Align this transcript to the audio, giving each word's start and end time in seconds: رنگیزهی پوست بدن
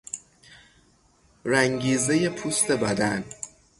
رنگیزهی 1.45 2.29
پوست 2.29 2.71
بدن 2.71 3.25